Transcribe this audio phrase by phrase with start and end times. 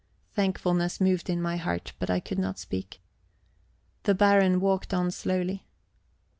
[0.33, 2.99] Thankfulness moved in my heart, but I could not speak.
[4.01, 5.67] The Baron walked on slowly.